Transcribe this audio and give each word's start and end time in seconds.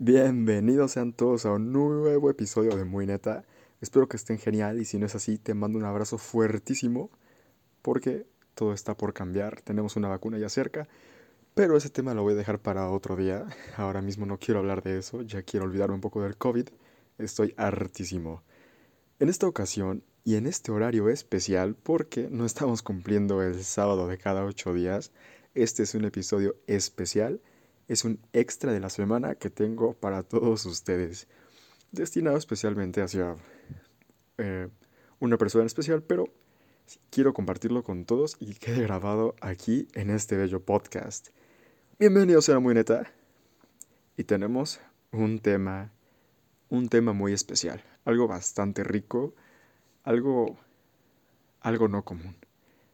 Bienvenidos 0.00 0.92
sean 0.92 1.12
todos 1.12 1.44
a 1.44 1.50
un 1.50 1.72
nuevo 1.72 2.30
episodio 2.30 2.76
de 2.76 2.84
Muy 2.84 3.04
Neta. 3.04 3.44
Espero 3.80 4.06
que 4.06 4.16
estén 4.16 4.38
genial 4.38 4.78
y 4.78 4.84
si 4.84 4.96
no 4.96 5.06
es 5.06 5.16
así, 5.16 5.38
te 5.38 5.54
mando 5.54 5.76
un 5.76 5.84
abrazo 5.84 6.18
fuertísimo 6.18 7.10
porque 7.82 8.24
todo 8.54 8.72
está 8.74 8.96
por 8.96 9.12
cambiar. 9.12 9.60
Tenemos 9.62 9.96
una 9.96 10.06
vacuna 10.06 10.38
ya 10.38 10.48
cerca, 10.50 10.86
pero 11.54 11.76
ese 11.76 11.90
tema 11.90 12.14
lo 12.14 12.22
voy 12.22 12.34
a 12.34 12.36
dejar 12.36 12.60
para 12.60 12.88
otro 12.88 13.16
día. 13.16 13.44
Ahora 13.76 14.00
mismo 14.00 14.24
no 14.24 14.38
quiero 14.38 14.60
hablar 14.60 14.84
de 14.84 14.98
eso, 14.98 15.22
ya 15.22 15.42
quiero 15.42 15.66
olvidarme 15.66 15.96
un 15.96 16.00
poco 16.00 16.22
del 16.22 16.36
COVID. 16.36 16.68
Estoy 17.18 17.52
hartísimo. 17.56 18.44
En 19.18 19.28
esta 19.28 19.48
ocasión 19.48 20.04
y 20.22 20.36
en 20.36 20.46
este 20.46 20.70
horario 20.70 21.08
especial, 21.08 21.74
porque 21.74 22.28
no 22.30 22.44
estamos 22.46 22.82
cumpliendo 22.82 23.42
el 23.42 23.64
sábado 23.64 24.06
de 24.06 24.16
cada 24.16 24.44
ocho 24.44 24.72
días, 24.72 25.10
este 25.54 25.82
es 25.82 25.96
un 25.96 26.04
episodio 26.04 26.54
especial 26.68 27.40
es 27.88 28.04
un 28.04 28.20
extra 28.34 28.72
de 28.72 28.80
la 28.80 28.90
semana 28.90 29.34
que 29.34 29.48
tengo 29.48 29.94
para 29.94 30.22
todos 30.22 30.66
ustedes, 30.66 31.26
destinado 31.90 32.36
especialmente 32.36 33.00
hacia 33.00 33.36
eh, 34.36 34.68
una 35.20 35.38
persona 35.38 35.64
especial, 35.64 36.02
pero 36.02 36.28
quiero 37.10 37.32
compartirlo 37.32 37.82
con 37.82 38.04
todos 38.04 38.36
y 38.40 38.54
quede 38.54 38.82
grabado 38.82 39.34
aquí 39.40 39.88
en 39.94 40.10
este 40.10 40.36
bello 40.36 40.60
podcast. 40.60 41.28
Bienvenidos 41.98 42.50
a 42.50 42.60
Muy 42.60 42.74
Neta. 42.74 43.10
Y 44.18 44.24
tenemos 44.24 44.80
un 45.10 45.38
tema, 45.38 45.90
un 46.68 46.88
tema 46.88 47.14
muy 47.14 47.32
especial, 47.32 47.82
algo 48.04 48.28
bastante 48.28 48.84
rico, 48.84 49.32
algo, 50.04 50.58
algo 51.60 51.88
no 51.88 52.04
común. 52.04 52.36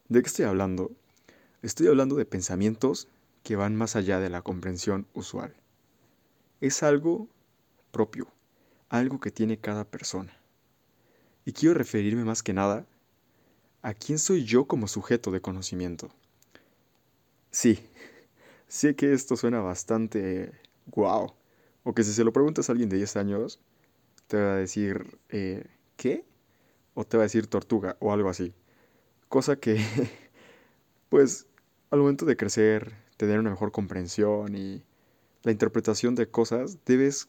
¿De 0.08 0.22
qué 0.22 0.28
estoy 0.28 0.44
hablando? 0.44 0.92
Estoy 1.62 1.88
hablando 1.88 2.14
de 2.14 2.26
pensamientos 2.26 3.08
que 3.44 3.54
van 3.54 3.76
más 3.76 3.94
allá 3.94 4.18
de 4.18 4.30
la 4.30 4.42
comprensión 4.42 5.06
usual. 5.12 5.54
Es 6.60 6.82
algo 6.82 7.28
propio, 7.92 8.26
algo 8.88 9.20
que 9.20 9.30
tiene 9.30 9.58
cada 9.58 9.84
persona. 9.84 10.36
Y 11.44 11.52
quiero 11.52 11.74
referirme 11.74 12.24
más 12.24 12.42
que 12.42 12.54
nada 12.54 12.86
a 13.82 13.92
quién 13.92 14.18
soy 14.18 14.44
yo 14.44 14.64
como 14.64 14.88
sujeto 14.88 15.30
de 15.30 15.42
conocimiento. 15.42 16.10
Sí, 17.50 17.78
sé 18.66 18.96
que 18.96 19.12
esto 19.12 19.36
suena 19.36 19.60
bastante 19.60 20.52
guau, 20.86 21.34
o 21.84 21.94
que 21.94 22.02
si 22.02 22.14
se 22.14 22.24
lo 22.24 22.32
preguntas 22.32 22.68
a 22.68 22.72
alguien 22.72 22.88
de 22.88 22.96
10 22.96 23.16
años, 23.16 23.60
te 24.26 24.38
va 24.38 24.54
a 24.54 24.56
decir, 24.56 25.18
eh, 25.28 25.66
¿qué? 25.98 26.24
O 26.94 27.04
te 27.04 27.18
va 27.18 27.24
a 27.24 27.26
decir 27.26 27.46
tortuga 27.46 27.98
o 28.00 28.10
algo 28.10 28.30
así. 28.30 28.54
Cosa 29.28 29.56
que, 29.56 29.76
pues, 31.10 31.46
al 31.90 31.98
momento 31.98 32.24
de 32.24 32.38
crecer, 32.38 33.03
tener 33.16 33.38
una 33.38 33.50
mejor 33.50 33.72
comprensión 33.72 34.56
y 34.56 34.82
la 35.42 35.52
interpretación 35.52 36.14
de 36.14 36.28
cosas, 36.28 36.78
debes 36.84 37.28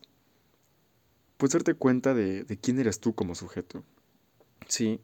pues 1.37 1.51
darte 1.51 1.73
cuenta 1.73 2.13
de, 2.13 2.45
quién 2.61 2.79
eres 2.79 2.99
tú 2.99 3.13
como 3.13 3.35
sujeto. 3.35 3.83
Sí, 4.67 5.01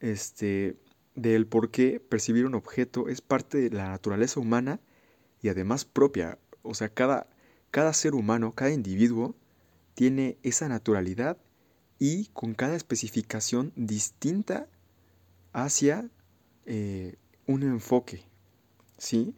este, 0.00 0.76
del 1.14 1.46
por 1.46 1.70
qué 1.70 2.00
percibir 2.00 2.46
un 2.46 2.54
objeto 2.54 3.08
es 3.08 3.20
parte 3.20 3.58
de 3.58 3.70
la 3.70 3.88
naturaleza 3.88 4.40
humana 4.40 4.80
y 5.42 5.48
además 5.48 5.84
propia. 5.84 6.38
O 6.62 6.74
sea, 6.74 6.88
cada, 6.88 7.26
cada 7.70 7.92
ser 7.92 8.14
humano, 8.14 8.52
cada 8.52 8.72
individuo 8.72 9.34
tiene 9.94 10.38
esa 10.42 10.68
naturalidad 10.68 11.36
y 11.98 12.26
con 12.28 12.54
cada 12.54 12.74
especificación 12.74 13.72
distinta 13.76 14.66
hacia 15.52 16.08
eh, 16.64 17.16
un 17.46 17.62
enfoque. 17.62 18.24
¿Sí? 18.96 19.34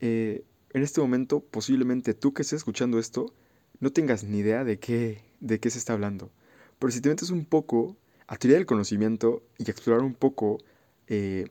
Eh, 0.00 0.44
en 0.72 0.82
este 0.82 1.00
momento 1.00 1.40
posiblemente 1.40 2.14
tú 2.14 2.32
que 2.32 2.42
estés 2.42 2.58
escuchando 2.58 2.98
esto 2.98 3.34
no 3.80 3.92
tengas 3.92 4.24
ni 4.24 4.38
idea 4.38 4.64
de 4.64 4.78
qué, 4.78 5.22
de 5.40 5.60
qué 5.60 5.70
se 5.70 5.78
está 5.78 5.92
hablando. 5.92 6.30
Pero 6.78 6.90
si 6.90 7.00
te 7.00 7.08
metes 7.08 7.30
un 7.30 7.44
poco 7.44 7.96
a 8.26 8.36
teoría 8.36 8.56
del 8.56 8.66
conocimiento 8.66 9.42
y 9.58 9.70
explorar 9.70 10.02
un 10.02 10.14
poco 10.14 10.58
eh, 11.06 11.48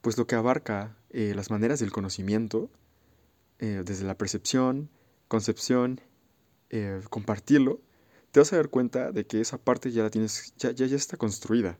pues 0.00 0.18
lo 0.18 0.26
que 0.26 0.34
abarca 0.34 0.96
eh, 1.10 1.32
las 1.34 1.50
maneras 1.50 1.80
del 1.80 1.92
conocimiento, 1.92 2.70
desde 3.58 4.06
la 4.06 4.16
percepción, 4.16 4.88
concepción, 5.28 6.00
compartirlo, 7.10 7.82
te 8.30 8.40
vas 8.40 8.52
a 8.52 8.56
dar 8.56 8.68
cuenta 8.68 9.12
de 9.12 9.26
que 9.26 9.40
esa 9.40 9.58
parte 9.58 9.90
ya 9.90 10.02
la 10.02 10.10
tienes, 10.10 10.54
ya, 10.56 10.70
ya, 10.70 10.86
ya 10.86 10.96
está 10.96 11.16
construida. 11.16 11.78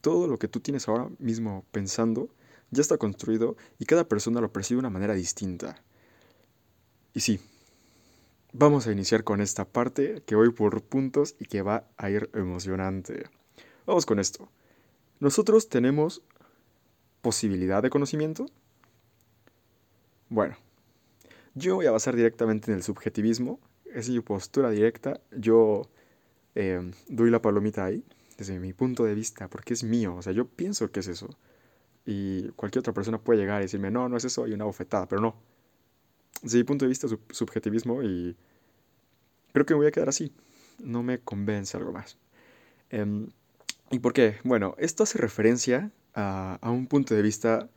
Todo 0.00 0.26
lo 0.26 0.38
que 0.38 0.48
tú 0.48 0.60
tienes 0.60 0.88
ahora 0.88 1.10
mismo 1.18 1.66
pensando 1.70 2.30
ya 2.72 2.80
está 2.80 2.96
construido 2.96 3.56
y 3.78 3.84
cada 3.84 4.08
persona 4.08 4.40
lo 4.40 4.52
percibe 4.52 4.76
de 4.76 4.80
una 4.80 4.90
manera 4.90 5.14
distinta. 5.14 5.80
Y 7.14 7.20
sí, 7.20 7.38
vamos 8.52 8.86
a 8.86 8.92
iniciar 8.92 9.22
con 9.22 9.40
esta 9.40 9.66
parte 9.66 10.22
que 10.26 10.34
voy 10.34 10.50
por 10.50 10.82
puntos 10.82 11.36
y 11.38 11.44
que 11.44 11.62
va 11.62 11.86
a 11.98 12.10
ir 12.10 12.30
emocionante. 12.34 13.26
Vamos 13.86 14.06
con 14.06 14.18
esto. 14.18 14.48
¿Nosotros 15.20 15.68
tenemos 15.68 16.22
posibilidad 17.20 17.82
de 17.82 17.90
conocimiento? 17.90 18.46
Bueno, 20.30 20.56
yo 21.54 21.76
voy 21.76 21.86
a 21.86 21.90
basar 21.90 22.16
directamente 22.16 22.70
en 22.70 22.78
el 22.78 22.82
subjetivismo, 22.82 23.60
es 23.84 24.08
mi 24.08 24.20
postura 24.20 24.70
directa, 24.70 25.20
yo 25.30 25.90
eh, 26.54 26.90
doy 27.06 27.30
la 27.30 27.42
palomita 27.42 27.84
ahí, 27.84 28.02
desde 28.38 28.58
mi 28.58 28.72
punto 28.72 29.04
de 29.04 29.14
vista, 29.14 29.48
porque 29.48 29.74
es 29.74 29.84
mío, 29.84 30.16
o 30.16 30.22
sea, 30.22 30.32
yo 30.32 30.48
pienso 30.48 30.90
que 30.90 31.00
es 31.00 31.08
eso 31.08 31.36
y 32.04 32.48
cualquier 32.50 32.80
otra 32.80 32.92
persona 32.92 33.18
puede 33.18 33.40
llegar 33.40 33.60
y 33.60 33.64
decirme, 33.64 33.90
no, 33.90 34.08
no 34.08 34.16
es 34.16 34.24
eso, 34.24 34.46
y 34.46 34.52
una 34.52 34.64
bofetada, 34.64 35.06
pero 35.06 35.20
no. 35.20 35.34
Desde 36.42 36.58
mi 36.58 36.64
punto 36.64 36.84
de 36.84 36.88
vista, 36.88 37.06
subjetivismo 37.30 38.02
y 38.02 38.36
creo 39.52 39.66
que 39.66 39.74
me 39.74 39.78
voy 39.78 39.86
a 39.86 39.92
quedar 39.92 40.08
así. 40.08 40.32
No 40.78 41.02
me 41.02 41.20
convence 41.20 41.76
algo 41.76 41.92
más. 41.92 42.18
Em, 42.90 43.28
¿Y 43.90 43.98
por 44.00 44.12
qué? 44.12 44.36
Bueno, 44.42 44.74
esto 44.78 45.02
hace 45.04 45.18
referencia 45.18 45.92
a, 46.14 46.58
a 46.60 46.70
un 46.70 46.86
punto 46.86 47.14
de 47.14 47.22
vista 47.22 47.68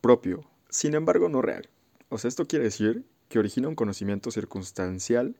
propio, 0.00 0.44
sin 0.68 0.94
embargo 0.94 1.28
no 1.28 1.40
real. 1.40 1.68
O 2.08 2.18
sea, 2.18 2.28
esto 2.28 2.46
quiere 2.46 2.64
decir 2.64 3.04
que 3.28 3.38
origina 3.38 3.68
un 3.68 3.74
conocimiento 3.74 4.30
circunstancial 4.30 5.36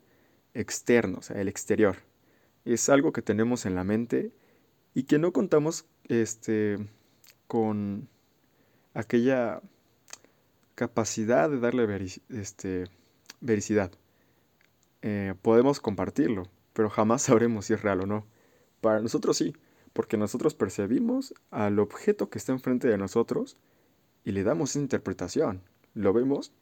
externo, 0.54 1.19
o 1.19 1.22
sea, 1.22 1.41
el 1.41 1.48
exterior. 1.48 1.97
Es 2.65 2.88
algo 2.88 3.12
que 3.12 3.22
tenemos 3.22 3.66
en 3.66 3.75
la 3.75 3.84
mente 3.84 4.33
y 4.94 5.04
que 5.04 5.19
no 5.19 5.33
contamos 5.33 5.84
este, 6.09 6.78
con 7.47 8.09
aquella 8.95 9.61
capacidad 10.75 11.51
de 11.51 11.59
darle 11.59 11.87
este, 12.29 12.84
vericidad. 13.41 13.91
Eh, 15.03 15.34
podemos 15.43 15.81
compartirlo, 15.81 16.45
pero 16.73 16.91
jamás 16.91 17.23
sabremos 17.23 17.67
si 17.67 17.75
es 17.75 17.83
real 17.83 18.03
o 18.03 18.07
no. 18.07 18.27
Para 18.81 19.01
nosotros 19.01 19.37
sí, 19.37 19.55
porque 19.93 20.17
nosotros 20.17 20.55
percibimos 20.55 21.34
al 21.51 21.79
objeto 21.79 22.29
que 22.29 22.39
está 22.39 22.53
enfrente 22.53 22.89
de 22.89 22.99
nosotros 22.99 23.57
y 24.25 24.33
le 24.33 24.43
damos 24.43 24.77
interpretación. 24.77 25.63
Lo 25.95 26.13
vemos, 26.13 26.53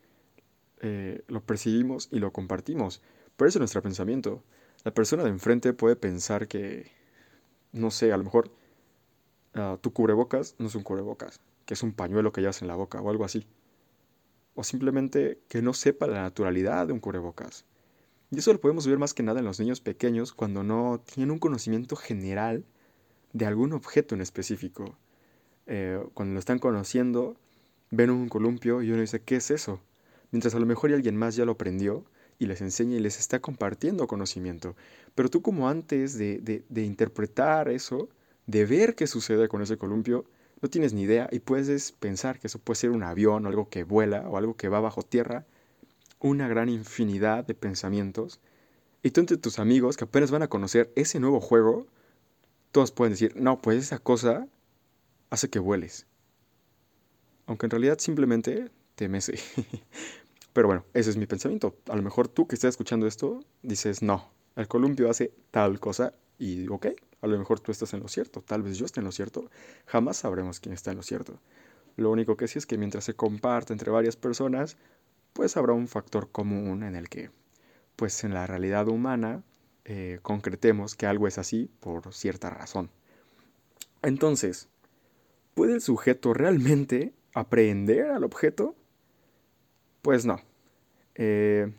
eh, 0.81 1.23
lo 1.27 1.41
percibimos 1.41 2.09
y 2.13 2.21
lo 2.21 2.33
compartimos. 2.33 3.03
Pero 3.37 3.49
eso 3.49 3.59
es 3.59 3.61
nuestro 3.61 3.83
pensamiento. 3.83 4.45
La 4.85 4.93
persona 4.93 5.25
de 5.25 5.31
enfrente 5.31 5.73
puede 5.73 5.97
pensar 5.97 6.47
que, 6.47 6.93
no 7.73 7.91
sé, 7.91 8.13
a 8.13 8.17
lo 8.17 8.25
mejor 8.25 8.51
uh, 9.57 9.79
tu 9.79 9.93
cubrebocas 9.93 10.55
no 10.59 10.67
es 10.67 10.75
un 10.75 10.83
cubrebocas, 10.83 11.41
que 11.67 11.75
es 11.75 11.83
un 11.83 11.93
pañuelo 11.93 12.33
que 12.33 12.41
llevas 12.41 12.63
en 12.63 12.69
la 12.69 12.77
boca 12.77 13.01
o 13.01 13.11
algo 13.11 13.25
así. 13.25 13.47
O 14.55 14.65
simplemente 14.65 15.41
que 15.49 15.63
no 15.63 15.75
sepa 15.75 16.07
la 16.07 16.23
naturalidad 16.23 16.87
de 16.87 16.93
un 16.93 17.01
cubrebocas. 17.01 17.65
Y 18.31 18.39
eso 18.39 18.53
lo 18.53 18.61
podemos 18.61 18.87
ver 18.87 18.99
más 18.99 19.15
que 19.15 19.23
nada 19.23 19.41
en 19.41 19.47
los 19.47 19.61
niños 19.61 19.81
pequeños 19.81 20.33
cuando 20.33 20.63
no 20.63 21.01
tienen 21.05 21.31
un 21.31 21.39
conocimiento 21.39 21.97
general 21.97 22.65
de 23.33 23.47
algún 23.47 23.73
objeto 23.73 24.15
en 24.15 24.21
específico. 24.21 24.97
Eh, 25.67 26.03
cuando 26.15 26.35
lo 26.35 26.39
están 26.39 26.59
conociendo, 26.59 27.37
ven 27.91 28.11
un 28.11 28.29
columpio 28.29 28.83
y 28.83 28.91
uno 28.91 29.01
dice, 29.01 29.23
¿qué 29.23 29.37
es 29.37 29.51
eso? 29.51 29.81
Mientras 30.31 30.55
a 30.55 30.59
lo 30.59 30.67
mejor 30.67 30.93
alguien 30.93 31.17
más 31.17 31.37
ya 31.37 31.45
lo 31.45 31.53
aprendió 31.53 32.05
y 32.39 32.47
les 32.47 32.61
enseña 32.61 32.97
y 32.97 33.01
les 33.01 33.19
está 33.19 33.41
compartiendo 33.41 34.07
conocimiento. 34.07 34.75
Pero 35.15 35.31
tú 35.31 35.43
como 35.43 35.69
antes 35.69 36.19
de, 36.19 36.39
de, 36.39 36.65
de 36.69 36.83
interpretar 36.83 37.69
eso, 37.69 38.09
de 38.47 38.67
ver 38.67 38.95
qué 38.95 39.07
sucede 39.07 39.49
con 39.49 39.63
ese 39.63 39.77
columpio, 39.77 40.25
no 40.61 40.69
tienes 40.69 40.93
ni 40.93 41.03
idea 41.03 41.29
y 41.31 41.41
puedes 41.41 41.93
pensar 41.93 42.39
que 42.39 42.47
eso 42.47 42.59
puede 42.59 42.77
ser 42.77 42.91
un 42.91 43.03
avión 43.03 43.45
o 43.45 43.49
algo 43.49 43.69
que 43.69 43.85
vuela 43.85 44.29
o 44.29 44.37
algo 44.37 44.57
que 44.57 44.69
va 44.69 44.81
bajo 44.81 45.03
tierra, 45.03 45.47
una 46.21 46.49
gran 46.49 46.69
infinidad 46.69 47.45
de 47.45 47.55
pensamientos. 47.55 48.41
Y 49.03 49.11
tú 49.11 49.21
entre 49.21 49.37
tus 49.37 49.59
amigos 49.59 49.97
que 49.97 50.05
apenas 50.05 50.31
van 50.31 50.43
a 50.43 50.49
conocer 50.49 50.91
ese 50.97 51.21
nuevo 51.21 51.41
juego, 51.41 51.87
todos 52.73 52.93
pueden 52.93 53.13
decir, 53.13 53.35
no, 53.37 53.61
pues 53.61 53.79
esa 53.79 53.99
cosa 53.99 54.49
hace 55.31 55.51
que 55.51 55.59
vueles. 55.59 56.07
Aunque 57.47 57.67
en 57.67 57.71
realidad 57.71 57.99
simplemente 57.99 58.71
te 58.95 59.09
mece. 59.09 59.39
Pero 60.55 60.69
bueno, 60.69 60.85
ese 60.95 61.11
es 61.11 61.17
mi 61.17 61.27
pensamiento. 61.27 61.77
A 61.89 61.97
lo 61.97 62.03
mejor 62.03 62.29
tú 62.29 62.47
que 62.47 62.55
estás 62.55 62.71
escuchando 62.71 63.07
esto 63.07 63.41
dices, 63.63 64.03
no, 64.03 64.31
el 64.57 64.69
columpio 64.69 65.11
hace 65.11 65.33
tal 65.51 65.81
cosa 65.81 66.15
y 66.39 66.69
ok, 66.69 66.87
a 67.25 67.27
lo 67.27 67.39
mejor 67.39 67.59
tú 67.59 67.73
estás 67.73 67.95
en 67.95 68.01
lo 68.01 68.09
cierto, 68.09 68.43
tal 68.43 68.63
vez 68.63 68.77
yo 68.77 68.85
esté 68.85 69.01
en 69.01 69.07
lo 69.07 69.13
cierto, 69.13 69.51
jamás 69.87 70.19
sabremos 70.19 70.61
quién 70.61 70.75
está 70.75 70.91
en 70.91 70.99
lo 70.99 71.03
cierto. 71.03 71.41
Lo 71.97 72.11
único 72.11 72.37
que 72.37 72.49
sí 72.49 72.59
es 72.59 72.67
que 72.67 72.77
mientras 72.77 73.05
se 73.05 73.15
comparte 73.15 73.73
entre 73.73 73.91
varias 73.91 74.15
personas, 74.15 74.77
pues 75.33 75.57
habrá 75.57 75.73
un 75.73 75.89
factor 75.89 76.31
común 76.31 76.83
en 76.83 76.97
el 76.97 77.09
que 77.09 77.31
pues 77.97 78.25
en 78.25 78.35
la 78.35 78.47
realidad 78.47 78.89
humana 78.89 79.43
eh, 79.87 80.19
concretemos 80.21 80.97
que 80.97 81.07
algo 81.07 81.27
es 81.27 81.39
así 81.39 81.71
por 81.81 82.13
cierta 82.13 82.51
razón. 82.51 82.91
Entonces, 84.03 84.69
¿puede 85.55 85.73
el 85.73 85.81
sujeto 85.81 86.35
realmente 86.35 87.15
aprehender 87.33 88.11
al 88.11 88.25
objeto? 88.25 88.75
Pues 90.03 90.27
no. 90.27 90.43
Eh, 91.15 91.73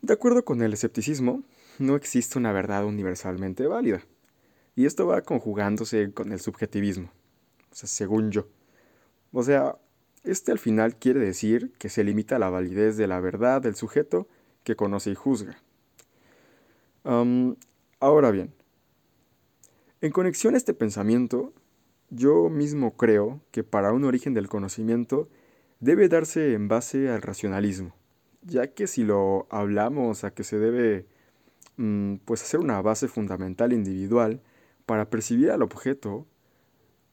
de 0.00 0.12
acuerdo 0.12 0.44
con 0.44 0.60
el 0.60 0.72
escepticismo, 0.72 1.44
no 1.78 1.96
existe 1.96 2.38
una 2.38 2.52
verdad 2.52 2.84
universalmente 2.84 3.66
válida. 3.66 4.02
Y 4.74 4.86
esto 4.86 5.06
va 5.06 5.22
conjugándose 5.22 6.12
con 6.12 6.32
el 6.32 6.40
subjetivismo, 6.40 7.10
o 7.70 7.74
sea, 7.74 7.88
según 7.88 8.30
yo. 8.30 8.46
O 9.32 9.42
sea, 9.42 9.76
este 10.24 10.52
al 10.52 10.58
final 10.58 10.96
quiere 10.96 11.20
decir 11.20 11.72
que 11.78 11.88
se 11.88 12.04
limita 12.04 12.36
a 12.36 12.38
la 12.38 12.50
validez 12.50 12.96
de 12.96 13.06
la 13.06 13.20
verdad 13.20 13.60
del 13.60 13.74
sujeto 13.74 14.28
que 14.64 14.76
conoce 14.76 15.10
y 15.10 15.14
juzga. 15.14 15.56
ahora 17.04 18.30
bien, 18.30 18.54
en 20.00 20.12
conexión 20.12 20.54
a 20.54 20.56
este 20.56 20.74
pensamiento, 20.74 21.52
yo 22.10 22.48
mismo 22.48 22.96
creo 22.96 23.40
que 23.50 23.64
para 23.64 23.92
un 23.92 24.04
origen 24.04 24.34
del 24.34 24.48
conocimiento 24.48 25.28
debe 25.80 26.08
darse 26.08 26.54
en 26.54 26.68
base 26.68 27.10
al 27.10 27.22
racionalismo, 27.22 27.94
ya 28.42 28.68
que 28.68 28.86
si 28.86 29.04
lo 29.04 29.46
hablamos 29.50 30.24
a 30.24 30.32
que 30.32 30.44
se 30.44 30.58
debe 30.58 31.06
pues 32.24 32.42
hacer 32.42 32.60
una 32.60 32.80
base 32.82 33.08
fundamental 33.08 33.72
individual 33.72 34.40
para 34.86 35.10
percibir 35.10 35.50
al 35.50 35.62
objeto 35.62 36.26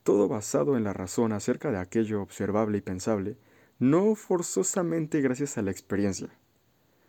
todo 0.02 0.28
basado 0.28 0.76
en 0.76 0.84
la 0.84 0.92
razón 0.92 1.32
acerca 1.32 1.70
de 1.70 1.78
aquello 1.78 2.22
observable 2.22 2.78
y 2.78 2.80
pensable, 2.80 3.36
no 3.78 4.14
forzosamente 4.14 5.20
gracias 5.20 5.58
a 5.58 5.62
la 5.62 5.70
experiencia, 5.70 6.28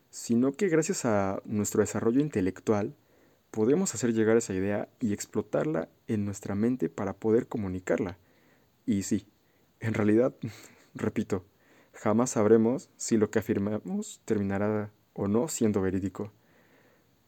sino 0.09 0.51
que 0.53 0.69
gracias 0.69 1.05
a 1.05 1.41
nuestro 1.45 1.81
desarrollo 1.81 2.21
intelectual 2.21 2.95
podemos 3.49 3.93
hacer 3.93 4.13
llegar 4.13 4.37
esa 4.37 4.53
idea 4.53 4.89
y 4.99 5.13
explotarla 5.13 5.89
en 6.07 6.25
nuestra 6.25 6.55
mente 6.55 6.89
para 6.89 7.13
poder 7.13 7.47
comunicarla. 7.47 8.17
Y 8.85 9.03
sí, 9.03 9.27
en 9.79 9.93
realidad, 9.93 10.33
repito, 10.95 11.45
jamás 11.93 12.31
sabremos 12.31 12.89
si 12.97 13.17
lo 13.17 13.29
que 13.29 13.39
afirmamos 13.39 14.21
terminará 14.25 14.91
o 15.13 15.27
no 15.27 15.47
siendo 15.47 15.81
verídico. 15.81 16.31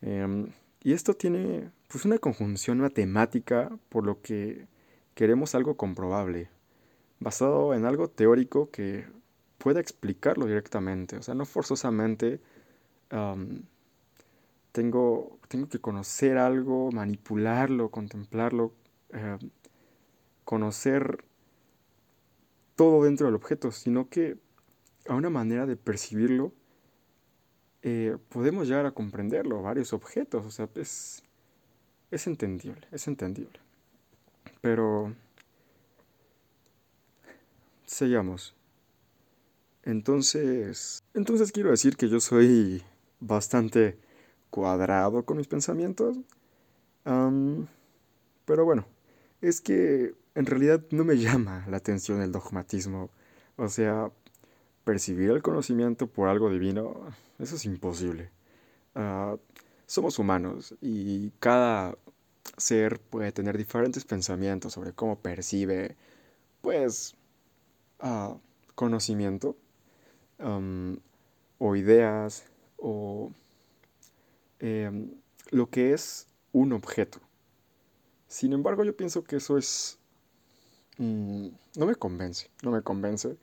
Em, 0.03 0.51
y 0.81 0.93
esto 0.93 1.13
tiene 1.13 1.71
pues 1.87 2.03
una 2.05 2.17
conjunción 2.19 2.79
matemática 2.79 3.71
por 3.89 4.05
lo 4.05 4.21
que 4.21 4.67
queremos 5.15 5.55
algo 5.55 5.77
comprobable, 5.77 6.49
basado 7.19 7.73
en 7.73 7.85
algo 7.85 8.09
teórico 8.09 8.69
que 8.69 9.05
pueda 9.57 9.79
explicarlo 9.79 10.45
directamente. 10.45 11.15
O 11.17 11.23
sea, 11.23 11.35
no 11.35 11.45
forzosamente 11.45 12.41
tengo, 14.73 15.39
tengo 15.47 15.69
que 15.69 15.79
conocer 15.79 16.37
algo, 16.37 16.91
manipularlo, 16.91 17.89
contemplarlo, 17.89 18.73
eh, 19.13 19.37
conocer 20.43 21.23
todo 22.75 23.03
dentro 23.03 23.27
del 23.27 23.35
objeto, 23.35 23.71
sino 23.71 24.09
que 24.09 24.37
a 25.07 25.15
una 25.15 25.29
manera 25.29 25.65
de 25.65 25.77
percibirlo 25.77 26.53
eh, 27.85 28.17
podemos 28.29 28.67
llegar 28.67 28.85
a 28.85 28.91
comprenderlo, 28.91 29.61
varios 29.61 29.91
objetos, 29.91 30.45
o 30.45 30.51
sea, 30.51 30.69
es, 30.75 31.21
es 32.11 32.27
entendible, 32.27 32.87
es 32.91 33.07
entendible. 33.07 33.59
Pero... 34.61 35.13
Seguimos. 37.85 38.55
Entonces... 39.83 41.03
Entonces 41.13 41.51
quiero 41.51 41.71
decir 41.71 41.97
que 41.97 42.07
yo 42.07 42.21
soy 42.21 42.81
bastante 43.19 43.97
cuadrado 44.49 45.25
con 45.25 45.35
mis 45.35 45.47
pensamientos. 45.47 46.17
pero 47.03 48.63
bueno, 48.63 48.87
es 49.41 49.59
que 49.59 50.15
en 50.35 50.45
realidad 50.45 50.81
no 50.91 51.03
me 51.03 51.17
llama 51.19 51.65
la 51.69 51.77
atención 51.77 52.21
el 52.21 52.31
dogmatismo. 52.31 53.09
O 53.57 53.67
sea, 53.67 54.09
percibir 54.83 55.31
el 55.31 55.41
conocimiento 55.41 56.07
por 56.07 56.29
algo 56.29 56.49
divino, 56.49 56.95
eso 57.39 57.55
es 57.55 57.65
imposible. 57.65 58.29
Ah, 58.95 59.35
somos 59.85 60.19
humanos 60.19 60.75
y 60.81 61.31
cada 61.39 61.95
ser 62.57 62.99
puede 62.99 63.31
tener 63.31 63.57
diferentes 63.57 64.05
pensamientos 64.05 64.73
sobre 64.73 64.93
cómo 64.93 65.19
percibe, 65.19 65.95
pues, 66.61 67.15
uh, 68.01 68.37
conocimiento 68.75 69.55
o 71.59 71.75
ideas 71.75 72.43
o 72.77 73.31
em, 74.59 75.11
lo 75.51 75.69
que 75.69 75.93
es 75.93 76.27
un 76.51 76.73
objeto. 76.73 77.19
Sin 78.27 78.51
embargo, 78.51 78.83
yo 78.83 78.95
pienso 78.95 79.23
que 79.23 79.37
eso 79.37 79.57
es... 79.57 79.99
Mm, 80.97 81.47
no 81.77 81.85
me 81.85 81.95
convence, 81.95 82.49
no 82.61 82.71
me 82.71 82.81
convence, 82.81 83.37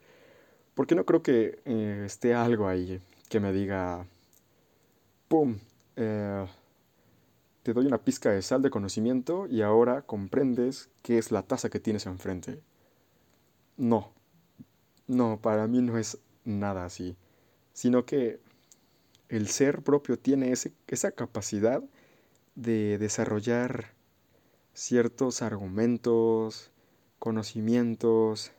porque 0.81 0.95
no 0.95 1.05
creo 1.05 1.21
que 1.21 1.61
eh, 1.65 2.01
esté 2.07 2.33
algo 2.33 2.67
ahí 2.67 2.99
que 3.29 3.39
me 3.39 3.53
diga, 3.53 4.07
¡pum! 5.27 5.59
Eh, 5.95 6.47
te 7.61 7.73
doy 7.73 7.85
una 7.85 7.99
pizca 7.99 8.31
de 8.31 8.41
sal 8.41 8.63
de 8.63 8.71
conocimiento 8.71 9.45
y 9.45 9.61
ahora 9.61 10.01
comprendes 10.01 10.89
qué 11.03 11.19
es 11.19 11.31
la 11.31 11.43
taza 11.43 11.69
que 11.69 11.79
tienes 11.79 12.07
enfrente. 12.07 12.63
No, 13.77 14.11
no, 15.05 15.39
para 15.39 15.67
mí 15.67 15.83
no 15.83 15.99
es 15.99 16.17
nada 16.45 16.85
así, 16.85 17.15
sino 17.73 18.03
que 18.07 18.39
el 19.29 19.49
ser 19.49 19.83
propio 19.83 20.17
tiene 20.17 20.51
ese, 20.51 20.73
esa 20.87 21.11
capacidad 21.11 21.83
de 22.55 22.97
desarrollar 22.97 23.93
ciertos 24.73 25.43
argumentos, 25.43 26.71
conocimientos, 27.19 28.51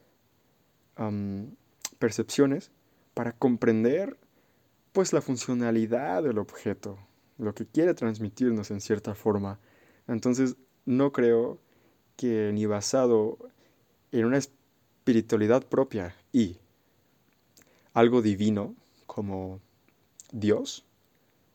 percepciones 2.02 2.72
para 3.14 3.30
comprender 3.30 4.18
pues 4.90 5.12
la 5.12 5.20
funcionalidad 5.20 6.24
del 6.24 6.38
objeto, 6.38 6.98
lo 7.38 7.54
que 7.54 7.64
quiere 7.64 7.94
transmitirnos 7.94 8.72
en 8.72 8.80
cierta 8.80 9.14
forma. 9.14 9.60
Entonces, 10.08 10.56
no 10.84 11.12
creo 11.12 11.60
que 12.16 12.50
ni 12.52 12.66
basado 12.66 13.38
en 14.10 14.24
una 14.24 14.38
espiritualidad 14.38 15.64
propia 15.64 16.16
y 16.32 16.58
algo 17.94 18.20
divino 18.20 18.74
como 19.06 19.60
Dios 20.32 20.84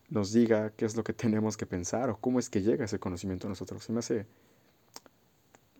nos 0.08 0.32
diga 0.32 0.70
qué 0.70 0.86
es 0.86 0.96
lo 0.96 1.04
que 1.04 1.12
tenemos 1.12 1.58
que 1.58 1.66
pensar 1.66 2.08
o 2.08 2.16
cómo 2.16 2.38
es 2.38 2.48
que 2.48 2.62
llega 2.62 2.86
ese 2.86 2.98
conocimiento 2.98 3.48
a 3.48 3.50
nosotros. 3.50 3.84
Se 3.84 3.92
me 3.92 3.98
hace... 3.98 4.24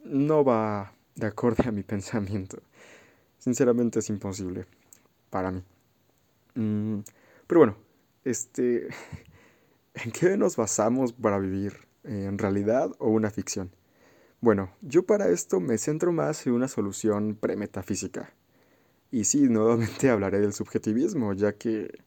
no 0.04 0.44
va 0.44 0.92
de 1.14 1.26
acuerdo 1.26 1.66
a 1.66 1.72
mi 1.72 1.82
pensamiento. 1.94 2.58
Sinceramente 3.38 4.00
es 4.00 4.08
imposible 4.10 4.66
para 5.30 5.50
mí. 5.50 5.62
Mm, 6.54 7.00
pero 7.46 7.60
bueno, 7.60 7.76
este... 8.24 8.88
¿En 10.04 10.12
qué 10.12 10.36
nos 10.36 10.56
basamos 10.56 11.12
para 11.12 11.38
vivir? 11.38 11.88
¿En 12.04 12.38
realidad 12.38 12.94
o 12.98 13.08
una 13.08 13.30
ficción? 13.30 13.72
Bueno, 14.40 14.70
yo 14.80 15.02
para 15.04 15.28
esto 15.28 15.58
me 15.58 15.78
centro 15.78 16.12
más 16.12 16.46
en 16.46 16.52
una 16.52 16.68
solución 16.68 17.34
premetafísica. 17.34 18.32
Y 19.10 19.24
sí, 19.24 19.48
nuevamente 19.48 20.10
hablaré 20.10 20.40
del 20.40 20.52
subjetivismo, 20.52 21.32
ya 21.32 21.54
que 21.54 21.98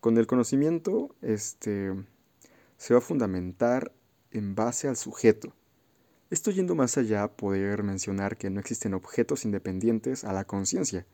con 0.00 0.18
el 0.18 0.26
conocimiento 0.26 1.14
este, 1.22 1.92
se 2.76 2.94
va 2.94 2.98
a 2.98 3.02
fundamentar 3.02 3.92
en 4.30 4.54
base 4.54 4.86
al 4.86 4.96
sujeto. 4.96 5.52
Esto 6.32 6.50
yendo 6.50 6.74
más 6.74 6.96
allá, 6.96 7.28
poder 7.28 7.82
mencionar 7.82 8.38
que 8.38 8.48
no 8.48 8.58
existen 8.58 8.94
objetos 8.94 9.44
independientes 9.44 10.24
a 10.24 10.32
la 10.32 10.46
conciencia, 10.46 11.04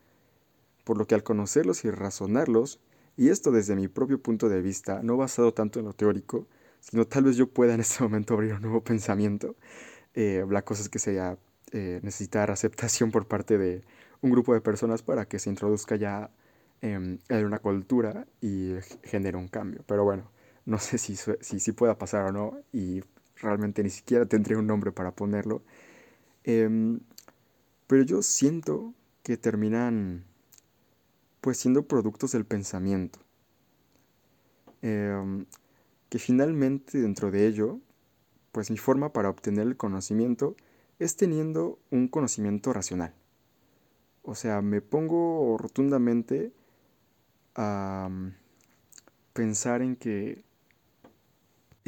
por 0.85 0.97
lo 0.97 1.07
que 1.07 1.13
al 1.13 1.23
conocerlos 1.23 1.83
y 1.83 1.91
razonarlos, 1.91 2.79
y 3.17 3.27
esto 3.27 3.51
desde 3.51 3.75
mi 3.75 3.89
propio 3.89 4.21
punto 4.21 4.47
de 4.47 4.61
vista, 4.61 5.01
no 5.03 5.17
basado 5.17 5.53
tanto 5.53 5.79
en 5.79 5.87
lo 5.87 5.93
teórico, 5.93 6.47
sino 6.79 7.05
tal 7.05 7.25
vez 7.25 7.35
yo 7.35 7.49
pueda 7.49 7.73
en 7.73 7.81
este 7.81 8.01
momento 8.05 8.33
abrir 8.33 8.53
un 8.53 8.61
nuevo 8.61 8.81
pensamiento. 8.81 9.57
Eh, 10.13 10.45
la 10.49 10.63
cosa 10.63 10.83
es 10.83 10.87
que 10.87 10.99
sea 10.99 11.37
eh, 11.73 11.99
necesitar 12.01 12.49
aceptación 12.49 13.11
por 13.11 13.27
parte 13.27 13.57
de 13.57 13.83
un 14.21 14.31
grupo 14.31 14.53
de 14.53 14.61
personas 14.61 15.01
para 15.03 15.25
que 15.27 15.37
se 15.37 15.49
introduzca 15.49 15.97
ya 15.97 16.31
en 16.79 17.19
una 17.29 17.59
cultura 17.59 18.25
y 18.39 18.75
genere 19.03 19.35
un 19.35 19.49
cambio. 19.49 19.83
Pero 19.85 20.05
bueno, 20.05 20.31
no 20.65 20.79
sé 20.79 20.97
si, 20.97 21.17
si, 21.17 21.59
si 21.59 21.71
pueda 21.73 21.97
pasar 21.97 22.27
o 22.27 22.31
no 22.31 22.57
y 22.71 23.01
realmente 23.41 23.83
ni 23.83 23.89
siquiera 23.89 24.25
tendré 24.25 24.55
un 24.55 24.67
nombre 24.67 24.91
para 24.91 25.11
ponerlo. 25.11 25.61
Em, 26.43 26.99
pero 27.87 28.03
yo 28.03 28.21
siento 28.21 28.93
que 29.23 29.37
terminan 29.37 30.25
pues 31.41 31.57
siendo 31.57 31.83
productos 31.87 32.31
del 32.33 32.45
pensamiento. 32.45 33.19
Em, 34.81 35.45
que 36.09 36.19
finalmente 36.19 36.99
dentro 36.99 37.31
de 37.31 37.47
ello, 37.47 37.79
pues 38.51 38.71
mi 38.71 38.77
forma 38.77 39.13
para 39.13 39.29
obtener 39.29 39.67
el 39.67 39.77
conocimiento 39.77 40.55
es 40.99 41.15
teniendo 41.15 41.79
un 41.91 42.07
conocimiento 42.07 42.73
racional. 42.73 43.13
O 44.23 44.35
sea, 44.35 44.61
me 44.61 44.81
pongo 44.81 45.57
rotundamente 45.57 46.51
a 47.55 48.09
mm, 48.09 48.33
pensar 49.33 49.81
en 49.81 49.95
que 49.95 50.43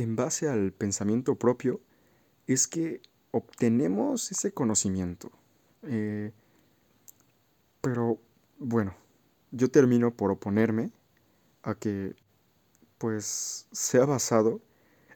en 0.02 0.16
base 0.16 0.50
al 0.50 0.72
pensamiento 0.72 1.36
propio 1.36 1.82
es 2.48 2.68
que 2.68 3.02
obtenemos 3.32 4.32
ese 4.32 4.54
conocimiento. 4.54 5.32
Eh, 5.84 6.32
pero 7.82 8.20
bueno, 8.60 8.96
yo 9.52 9.70
termino 9.70 10.12
por 10.12 10.32
oponerme 10.32 10.92
a 11.64 11.76
que 11.76 12.16
pues 12.98 13.68
sea 13.72 14.06
basado 14.06 14.62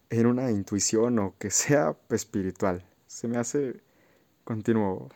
en 0.10 0.25
una 0.27 0.51
intuición 0.51 1.20
o 1.20 1.36
que 1.38 1.51
sea 1.51 1.98
espiritual. 2.10 2.86
Se 3.08 3.27
me 3.27 3.38
hace 3.38 3.82
continuo 4.44 5.10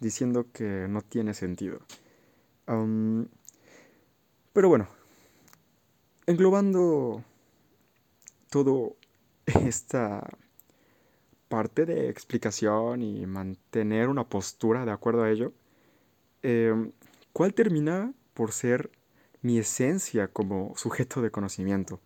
diciendo 0.00 0.46
que 0.52 0.86
no 0.88 1.02
tiene 1.02 1.34
sentido. 1.34 1.80
pero 4.52 4.68
bueno, 4.68 4.88
englobando 6.26 7.24
todo 8.50 8.97
esta 9.48 10.28
parte 11.48 11.86
de 11.86 12.08
explicación 12.10 13.02
y 13.02 13.26
mantener 13.26 14.08
una 14.08 14.28
postura 14.28 14.84
de 14.84 14.92
acuerdo 14.92 15.22
a 15.22 15.30
ello, 15.30 15.52
em, 16.42 16.92
¿cuál 17.32 17.54
termina 17.54 18.12
por 18.34 18.52
ser 18.52 18.90
mi 19.42 19.58
esencia 19.58 20.28
como 20.28 20.74
sujeto 20.76 21.22
de 21.22 21.30
conocimiento? 21.30 22.00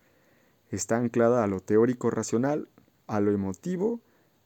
Está 0.71 0.97
anclada 0.97 1.45
a 1.45 1.47
lo 1.47 1.61
teórico 1.61 2.11
racional, 2.11 2.69
a 3.07 3.21
lo 3.21 3.33
emotivo, 3.33 4.01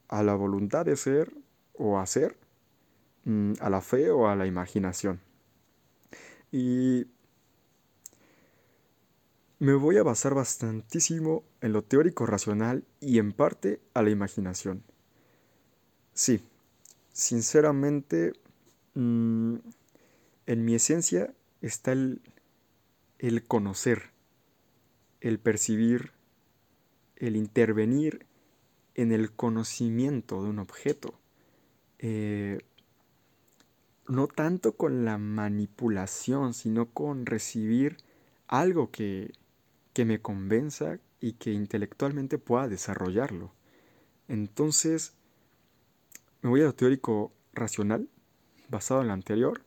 a 0.09 0.23
la 0.23 0.35
voluntad 0.35 0.87
de 0.87 0.97
ser 0.97 1.33
o 1.75 1.99
hacer, 1.99 2.37
mm, 3.25 3.55
a 3.61 3.71
la 3.71 3.81
fe 3.81 4.11
o 4.11 4.29
a 4.29 4.37
la 4.37 4.47
imaginación. 4.47 5.21
Y 6.51 7.07
me 9.59 9.75
voy 9.75 9.97
a 9.97 10.03
basar 10.03 10.35
bastantísimo 10.35 11.45
en 11.61 11.73
lo 11.73 11.83
teórico 11.83 12.27
racional 12.27 12.85
y 13.01 13.19
en 13.19 13.33
parte 13.33 13.81
a 13.95 14.03
la 14.03 14.11
imaginación. 14.11 14.83
Sí, 16.13 16.41
sinceramente, 17.13 18.33
mm, 18.95 19.57
en 20.47 20.65
mi 20.65 20.75
esencia 20.75 21.35
está 21.63 21.93
el, 21.93 22.21
el 23.19 23.45
conocer, 23.45 24.11
el 25.21 25.39
percibir, 25.39 26.13
el 27.17 27.37
intervenir 27.37 28.27
en 28.95 29.13
el 29.13 29.33
conocimiento 29.33 30.43
de 30.43 30.51
un 30.51 30.59
objeto. 30.59 31.19
Eh, 31.99 32.59
no 34.07 34.29
tanto 34.29 34.77
con 34.77 35.05
la 35.05 35.19
manipulación, 35.19 36.55
sino 36.55 36.91
con 36.91 37.27
recibir 37.27 37.97
algo 38.47 38.91
que, 38.91 39.33
que 39.97 40.05
me 40.05 40.21
convenza 40.21 40.99
y 41.23 41.33
que 41.33 41.53
intelectualmente 41.53 42.37
pueda 42.37 42.69
desarrollarlo. 42.69 43.55
Entonces, 44.29 45.15
me 46.43 46.51
voy 46.51 46.61
a 46.61 46.65
lo 46.65 46.75
teórico 46.75 47.33
racional, 47.55 48.07
basado 48.69 49.01
en 49.01 49.07
lo 49.07 49.15
anterior, 49.15 49.63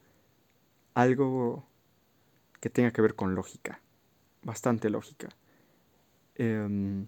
algo 0.93 1.65
que 2.59 2.69
tenga 2.69 2.91
que 2.91 3.01
ver 3.01 3.15
con 3.15 3.33
lógica, 3.33 3.81
bastante 4.43 4.91
lógica. 4.91 5.29
Em, 6.35 7.07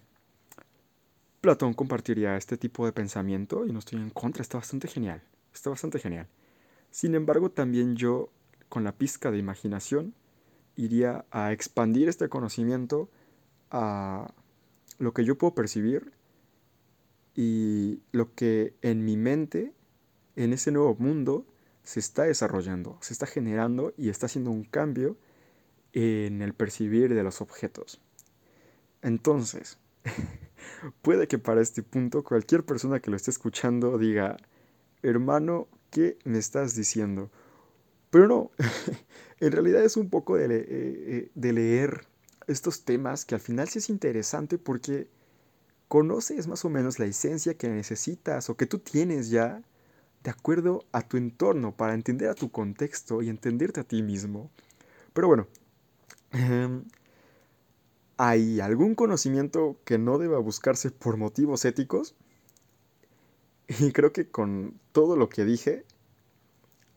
Platón 1.42 1.76
compartiría 1.76 2.38
este 2.38 2.58
tipo 2.58 2.88
de 2.88 2.92
pensamiento 2.92 3.68
y 3.68 3.72
no 3.72 3.78
estoy 3.78 4.00
en 4.00 4.10
contra, 4.10 4.42
está 4.42 4.58
bastante 4.58 4.88
genial, 4.88 5.22
está 5.54 5.70
bastante 5.70 6.00
genial. 6.00 6.28
Sin 6.90 7.14
embargo, 7.14 7.52
también 7.52 7.96
yo, 7.96 8.32
con 8.68 8.84
la 8.84 8.94
pizca 8.94 9.30
de 9.30 9.38
imaginación, 9.38 10.16
iría 10.76 11.26
a 11.32 11.52
expandir 11.52 12.10
este 12.10 12.30
conocimiento 12.30 13.10
a 13.70 14.34
lo 15.00 15.14
que 15.14 15.26
yo 15.26 15.38
puedo 15.38 15.56
percibir 15.56 16.12
y 17.36 18.02
lo 18.12 18.34
que 18.36 18.76
en 18.82 19.06
mi 19.06 19.18
mente, 19.18 19.74
en 20.36 20.54
ese 20.54 20.72
nuevo 20.72 20.96
mundo, 20.96 21.46
se 21.84 22.00
está 22.00 22.24
desarrollando, 22.24 22.98
se 23.02 23.14
está 23.14 23.26
generando 23.26 23.94
y 23.98 24.10
está 24.10 24.28
haciendo 24.28 24.52
un 24.52 24.64
cambio 24.64 25.18
en 25.94 26.42
el 26.42 26.54
percibir 26.54 27.14
de 27.14 27.24
los 27.24 27.42
objetos. 27.42 28.00
Entonces, 29.02 29.80
puede 31.02 31.28
que 31.28 31.40
para 31.40 31.62
este 31.62 31.84
punto 31.84 32.24
cualquier 32.24 32.64
persona 32.66 33.00
que 33.00 33.10
lo 33.10 33.18
esté 33.18 33.32
escuchando 33.32 33.98
diga, 33.98 34.38
hermano, 35.02 35.68
¿qué 35.90 36.18
me 36.24 36.38
estás 36.38 36.76
diciendo? 36.76 37.32
Pero 38.10 38.28
no, 38.28 38.52
en 39.42 39.52
realidad 39.52 39.84
es 39.84 39.98
un 39.98 40.10
poco 40.10 40.38
de, 40.38 40.46
eh, 40.46 40.66
eh, 40.70 41.32
de, 41.34 41.54
leer 41.54 42.06
estos 42.48 42.86
temas 42.86 43.26
que 43.26 43.36
al 43.36 43.42
final 43.42 43.68
sí 43.68 43.80
es 43.80 43.90
interesante 43.90 44.60
porque 44.60 45.08
conoces 45.88 46.48
más 46.48 46.64
o 46.64 46.70
menos 46.70 47.00
la 47.00 47.06
esencia 47.06 47.56
que 47.56 47.68
necesitas 47.68 48.50
o 48.50 48.56
que 48.56 48.68
tú 48.68 48.80
tienes 48.80 49.32
ya 49.32 49.64
de 50.24 50.30
acuerdo 50.30 50.86
a 50.92 51.02
tu 51.02 51.18
entorno 51.18 51.76
para 51.76 51.96
entender 51.96 52.30
a 52.30 52.36
tu 52.36 52.52
contexto 52.52 53.24
y 53.24 53.30
entenderte 53.30 53.80
a 53.80 53.84
ti 53.84 54.04
mismo. 54.04 54.52
Pero 55.14 55.28
bueno, 55.28 55.48
em, 56.32 56.84
¿hay 58.18 58.60
algún 58.60 58.94
conocimiento 58.94 59.78
que 59.86 59.98
no 59.98 60.20
deba 60.20 60.38
buscarse 60.38 60.92
por 60.92 61.18
motivos 61.18 61.66
éticos? 61.66 62.14
Y 63.68 63.92
creo 63.92 64.14
que 64.14 64.30
con 64.30 64.80
todo 64.92 65.16
lo 65.16 65.30
que 65.30 65.46
dije, 65.46 65.84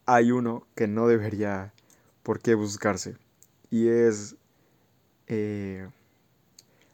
hay 0.04 0.30
uno 0.30 0.66
que 0.74 0.88
no 0.88 1.08
debería 1.08 1.72
por 2.24 2.40
qué 2.40 2.54
buscarse. 2.54 3.16
Y 3.70 3.88
es 3.88 4.34
eh, 5.28 5.88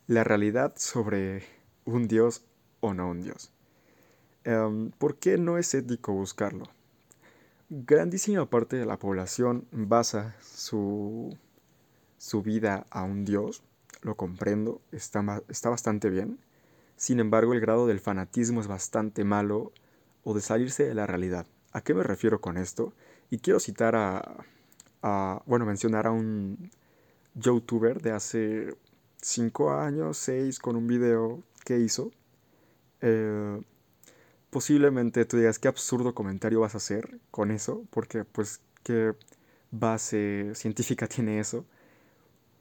la 0.06 0.24
realidad 0.24 0.74
sobre 0.76 1.44
un 1.86 2.06
Dios 2.06 2.44
o 2.80 2.92
no 2.92 3.08
un 3.08 3.22
Dios. 3.22 3.50
Em, 4.44 4.90
¿Por 4.90 5.16
qué 5.16 5.38
no 5.38 5.56
es 5.56 5.72
ético 5.72 6.12
buscarlo? 6.12 6.66
Grandísima 7.70 8.50
parte 8.50 8.76
de 8.76 8.84
la 8.84 8.98
población 8.98 9.66
basa 9.70 10.34
su, 10.42 11.38
su 12.18 12.42
vida 12.42 12.86
a 12.90 13.04
un 13.04 13.24
Dios, 13.24 13.62
lo 14.02 14.16
comprendo, 14.16 14.80
está, 14.90 15.42
está 15.48 15.70
bastante 15.70 16.10
bien. 16.10 16.40
Sin 16.96 17.20
embargo, 17.20 17.52
el 17.52 17.60
grado 17.60 17.86
del 17.86 18.00
fanatismo 18.00 18.60
es 18.60 18.66
bastante 18.66 19.22
malo 19.24 19.72
o 20.24 20.34
de 20.34 20.40
salirse 20.40 20.84
de 20.84 20.94
la 20.94 21.06
realidad. 21.06 21.46
¿A 21.72 21.82
qué 21.82 21.94
me 21.94 22.02
refiero 22.02 22.40
con 22.40 22.56
esto? 22.56 22.92
Y 23.30 23.38
quiero 23.38 23.60
citar 23.60 23.94
a, 23.94 24.44
bueno, 25.02 25.66
mencionar 25.66 26.06
a 26.06 26.10
un 26.10 26.70
youtuber 27.34 28.00
de 28.02 28.12
hace 28.12 28.74
5 29.22 29.72
años, 29.72 30.16
6, 30.18 30.58
con 30.58 30.76
un 30.76 30.86
video 30.86 31.42
que 31.64 31.78
hizo. 31.78 32.10
Eh, 33.00 33.60
posiblemente 34.50 35.24
tú 35.24 35.36
digas, 35.38 35.58
qué 35.58 35.68
absurdo 35.68 36.14
comentario 36.14 36.60
vas 36.60 36.74
a 36.74 36.78
hacer 36.78 37.20
con 37.30 37.50
eso, 37.50 37.84
porque 37.90 38.24
pues, 38.24 38.60
¿qué 38.82 39.14
base 39.70 40.52
científica 40.54 41.06
tiene 41.08 41.40
eso? 41.40 41.64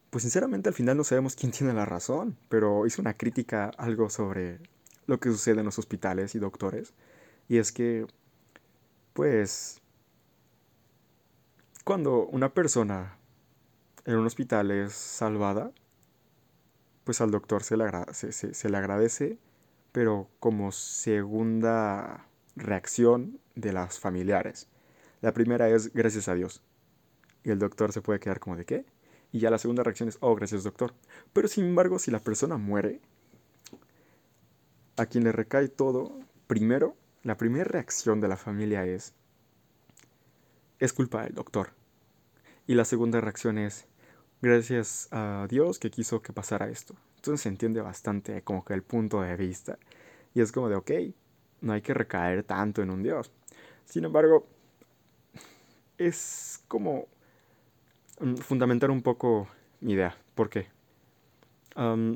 Pues 0.10 0.24
sinceramente 0.24 0.70
al 0.70 0.76
final 0.76 0.98
no 0.98 1.04
sabemos 1.04 1.36
quién 1.36 1.52
tiene 1.52 1.74
la 1.74 1.86
razón, 1.86 2.36
pero 2.50 2.86
hizo 2.88 3.02
una 3.02 3.16
crítica 3.16 3.72
algo 3.78 4.10
sobre 4.10 4.60
lo 5.08 5.20
que 5.20 5.30
sucede 5.30 5.60
en 5.60 5.66
los 5.66 5.80
hospitales 5.80 6.36
y 6.36 6.40
doctores. 6.40 6.94
Y 7.48 7.58
es 7.58 7.72
que, 7.72 8.08
pues, 9.14 9.82
cuando 11.90 12.28
una 12.28 12.54
persona 12.54 13.18
en 14.06 14.16
un 14.16 14.28
hospital 14.28 14.70
es 14.70 14.94
salvada, 14.94 15.72
pues 17.04 17.20
al 17.20 17.32
doctor 17.32 17.64
se 17.64 17.78
le, 17.78 18.78
agradece, 18.78 19.40
pero 19.92 20.30
como 20.40 20.72
segunda 20.72 22.28
reacción 22.56 23.40
de 23.56 23.74
las 23.74 24.00
familiares. 24.00 24.68
La 25.22 25.34
primera 25.34 25.68
es 25.68 25.92
gracias 25.92 26.28
a 26.28 26.36
Dios. 26.36 26.62
Y 27.44 27.50
el 27.50 27.58
doctor 27.58 27.92
se 27.92 28.04
puede 28.04 28.20
quedar 28.20 28.40
como 28.40 28.56
de 28.56 28.66
qué. 28.66 28.86
Y 29.32 29.40
ya 29.40 29.50
la 29.50 29.58
segunda 29.58 29.82
reacción 29.82 30.10
es, 30.10 30.20
oh, 30.22 30.36
gracias 30.36 30.64
doctor. 30.64 30.94
Pero 31.34 31.48
sin 31.48 31.66
embargo, 31.66 31.98
si 31.98 32.12
la 32.12 32.20
persona 32.20 32.58
muere, 32.58 33.02
a 34.96 35.08
quien 35.08 35.24
le 35.24 35.32
recae 35.32 35.70
todo, 35.70 36.20
primero, 36.46 36.96
la 37.24 37.36
primera 37.36 37.64
reacción 37.64 38.22
de 38.22 38.28
la 38.28 38.38
familia 38.38 38.86
es, 38.86 39.16
es 40.78 40.94
culpa 40.94 41.24
del 41.24 41.34
doctor. 41.34 41.79
Y 42.70 42.76
la 42.76 42.86
segunda 42.86 43.20
reacción 43.20 43.58
es, 43.58 43.88
gracias 44.44 45.08
a 45.10 45.48
Dios 45.50 45.80
que 45.80 45.90
quiso 45.90 46.22
que 46.22 46.34
pasara 46.34 46.70
esto. 46.70 46.94
Entonces 47.16 47.42
se 47.42 47.50
entiende 47.50 47.82
bastante 47.82 48.44
como 48.44 48.64
que 48.64 48.76
el 48.76 48.84
punto 48.84 49.24
de 49.24 49.36
vista. 49.36 49.80
Y 50.36 50.42
es 50.42 50.52
como 50.52 50.70
de, 50.70 50.76
ok, 50.76 50.92
no 51.62 51.74
hay 51.74 51.82
que 51.82 51.96
recaer 51.96 52.44
tanto 52.44 52.84
en 52.84 52.92
un 52.92 53.02
Dios. 53.02 53.32
Sin 53.86 54.06
embargo, 54.06 54.46
es 55.98 56.64
como 56.68 57.08
mm, 58.20 58.36
fundamentar 58.36 58.92
un 58.92 59.02
poco 59.02 59.48
mi 59.82 59.94
idea. 59.94 60.16
¿Por 60.36 60.52
qué? 60.52 60.68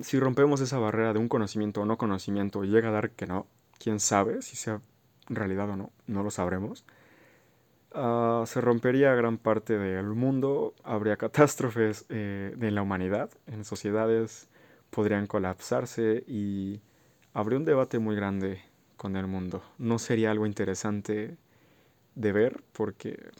si 0.04 0.20
rompemos 0.20 0.62
esa 0.62 0.78
barrera 0.78 1.14
de 1.14 1.20
un 1.20 1.30
conocimiento 1.30 1.82
o 1.82 1.86
no 1.86 1.98
conocimiento 1.98 2.64
y 2.64 2.68
llega 2.68 2.90
a 2.90 2.92
dar 2.92 3.10
que 3.10 3.26
no, 3.26 3.48
quién 3.80 4.00
sabe 4.00 4.44
si 4.44 4.56
sea 4.56 4.82
realidad 5.30 5.70
o 5.72 5.78
no, 5.78 5.92
no 6.06 6.22
lo 6.22 6.30
sabremos. 6.30 6.86
Ah, 7.94 8.44
se 8.48 8.60
rompería 8.60 9.14
gran 9.14 9.38
parte 9.38 9.78
del 9.78 10.08
mundo, 10.08 10.74
habría 10.84 11.18
catástrofes 11.18 12.06
eh, 12.10 12.56
en 12.60 12.76
la 12.76 12.82
humanidad, 12.82 13.30
en 13.46 13.64
sociedades 13.66 14.48
podrían 14.90 15.28
colapsarse 15.28 16.24
y 16.28 16.82
habría 17.34 17.60
un 17.60 17.66
debate 17.66 18.00
muy 18.00 18.16
grande 18.16 18.62
con 18.98 19.16
el 19.16 19.28
mundo. 19.28 19.64
No 19.78 20.00
sería 20.00 20.32
algo 20.32 20.46
interesante 20.48 21.38
de 22.16 22.32
ver 22.32 22.64
porque 22.74 23.32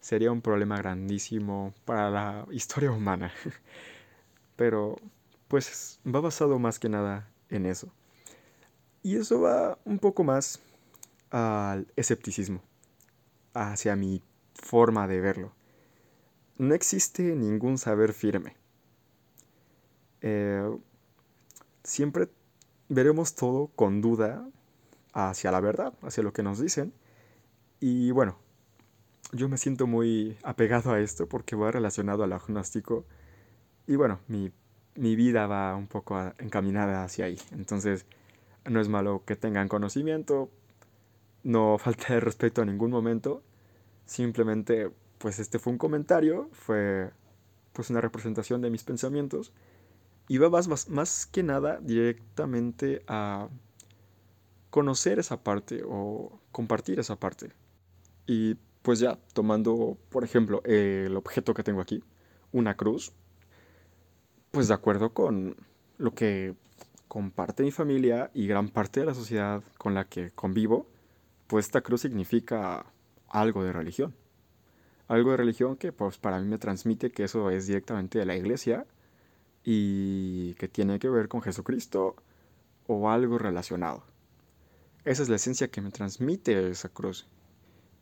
sería 0.00 0.32
un 0.32 0.42
problema 0.42 0.76
grandísimo 0.78 1.72
para 1.84 2.10
la 2.10 2.46
historia 2.50 2.90
humana. 2.90 3.32
Pero 4.56 4.96
pues 5.48 6.00
va 6.06 6.20
basado 6.20 6.58
más 6.58 6.78
que 6.78 6.88
nada 6.88 7.28
en 7.48 7.66
eso. 7.66 7.88
Y 9.02 9.16
eso 9.16 9.40
va 9.40 9.78
un 9.84 9.98
poco 9.98 10.24
más 10.24 10.60
al 11.30 11.86
escepticismo, 11.96 12.62
hacia 13.54 13.96
mi 13.96 14.22
forma 14.54 15.06
de 15.08 15.20
verlo. 15.20 15.52
No 16.58 16.74
existe 16.74 17.34
ningún 17.34 17.78
saber 17.78 18.12
firme. 18.12 18.56
Eh, 20.20 20.70
siempre 21.82 22.28
veremos 22.88 23.34
todo 23.34 23.68
con 23.74 24.00
duda 24.00 24.46
hacia 25.12 25.50
la 25.50 25.60
verdad, 25.60 25.94
hacia 26.02 26.22
lo 26.22 26.32
que 26.32 26.42
nos 26.42 26.60
dicen. 26.60 26.92
Y 27.80 28.10
bueno, 28.12 28.36
yo 29.32 29.48
me 29.48 29.58
siento 29.58 29.86
muy 29.86 30.36
apegado 30.42 30.92
a 30.92 31.00
esto 31.00 31.28
porque 31.28 31.56
va 31.56 31.70
relacionado 31.70 32.22
al 32.22 32.32
agnóstico. 32.32 33.04
Y 33.86 33.96
bueno, 33.96 34.20
mi, 34.28 34.52
mi 34.94 35.16
vida 35.16 35.46
va 35.46 35.74
un 35.74 35.86
poco 35.86 36.18
encaminada 36.38 37.04
hacia 37.04 37.24
ahí. 37.24 37.38
Entonces, 37.50 38.06
no 38.64 38.80
es 38.80 38.88
malo 38.88 39.22
que 39.26 39.36
tengan 39.36 39.68
conocimiento, 39.68 40.50
no 41.44 41.78
falta 41.78 42.14
de 42.14 42.20
respeto 42.20 42.62
a 42.62 42.64
ningún 42.64 42.90
momento. 42.90 43.42
Simplemente, 44.06 44.90
pues 45.18 45.38
este 45.38 45.58
fue 45.58 45.72
un 45.72 45.78
comentario, 45.78 46.48
fue 46.52 47.10
pues 47.72 47.90
una 47.90 48.00
representación 48.00 48.60
de 48.60 48.70
mis 48.70 48.84
pensamientos. 48.84 49.52
Y 50.28 50.38
va 50.38 50.50
más, 50.50 50.88
más 50.88 51.26
que 51.26 51.42
nada 51.42 51.78
directamente 51.80 53.02
a 53.06 53.48
conocer 54.70 55.18
esa 55.18 55.42
parte 55.42 55.82
o 55.86 56.40
compartir 56.52 56.98
esa 57.00 57.16
parte. 57.16 57.52
Y 58.26 58.56
pues 58.82 58.98
ya, 58.98 59.18
tomando, 59.32 59.98
por 60.10 60.24
ejemplo, 60.24 60.62
el 60.64 61.16
objeto 61.16 61.54
que 61.54 61.62
tengo 61.62 61.80
aquí, 61.80 62.02
una 62.52 62.76
cruz, 62.76 63.12
pues 64.50 64.68
de 64.68 64.74
acuerdo 64.74 65.12
con 65.12 65.56
lo 65.98 66.14
que 66.14 66.54
comparte 67.08 67.62
mi 67.62 67.70
familia 67.70 68.30
y 68.34 68.46
gran 68.46 68.68
parte 68.68 69.00
de 69.00 69.06
la 69.06 69.14
sociedad 69.14 69.62
con 69.78 69.94
la 69.94 70.04
que 70.04 70.30
convivo, 70.30 70.86
pues 71.52 71.66
esta 71.66 71.82
cruz 71.82 72.00
significa 72.00 72.86
algo 73.28 73.62
de 73.62 73.74
religión. 73.74 74.14
Algo 75.06 75.32
de 75.32 75.36
religión 75.36 75.76
que 75.76 75.92
pues 75.92 76.16
para 76.16 76.40
mí 76.40 76.48
me 76.48 76.56
transmite 76.56 77.10
que 77.10 77.24
eso 77.24 77.50
es 77.50 77.66
directamente 77.66 78.18
de 78.18 78.24
la 78.24 78.34
iglesia 78.34 78.86
y 79.62 80.54
que 80.54 80.66
tiene 80.68 80.98
que 80.98 81.10
ver 81.10 81.28
con 81.28 81.42
Jesucristo 81.42 82.16
o 82.86 83.10
algo 83.10 83.36
relacionado. 83.36 84.02
Esa 85.04 85.24
es 85.24 85.28
la 85.28 85.36
esencia 85.36 85.68
que 85.68 85.82
me 85.82 85.90
transmite 85.90 86.70
esa 86.70 86.88
cruz. 86.88 87.26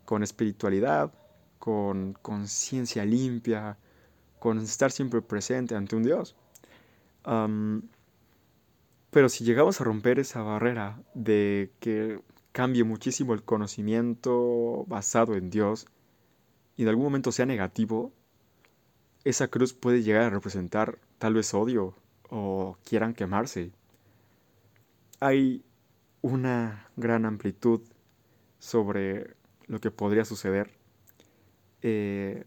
Con 0.05 0.23
espiritualidad, 0.23 1.13
con 1.59 2.13
conciencia 2.23 3.05
limpia, 3.05 3.79
con 4.39 4.61
estar 4.61 4.93
siempre 4.93 5.23
presente 5.23 5.75
ante 5.75 5.97
un 5.97 6.05
Dios. 6.05 6.37
pero 9.11 9.29
si 9.29 9.43
llegamos 9.43 9.81
a 9.81 9.85
romper 9.85 10.21
esa 10.21 10.41
barrera 10.41 11.03
de 11.15 11.73
que 11.81 12.21
cambie 12.53 12.85
muchísimo 12.85 13.35
el 13.35 13.43
conocimiento 13.43 14.85
basado 14.87 15.35
en 15.35 15.51
Dios 15.51 15.87
y 16.77 16.83
en 16.83 16.89
algún 16.89 17.05
momento 17.05 17.33
sea 17.33 17.47
negativo, 17.47 18.13
esa 19.25 19.49
cruz 19.49 19.75
puede 19.75 20.03
llegar 20.03 20.23
a 20.23 20.31
representar 20.31 20.99
tal 21.19 21.35
vez 21.35 21.53
odio 21.55 21.95
o 22.29 22.77
quieran 22.85 23.15
quemarse. 23.15 23.73
Hay 25.21 25.65
una 26.23 26.89
gran 26.97 27.27
amplitud 27.27 27.83
sobre 28.59 29.35
lo 29.67 29.81
que 29.81 29.91
podría 29.91 30.25
suceder, 30.25 30.71
eh, 31.83 32.45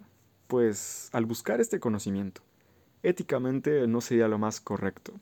pues 0.47 1.09
al 1.13 1.25
buscar 1.25 1.61
este 1.61 1.79
conocimiento, 1.79 2.41
éticamente 3.03 3.87
no 3.87 4.01
sería 4.01 4.27
lo 4.27 4.37
más 4.37 4.59
correcto. 4.59 5.13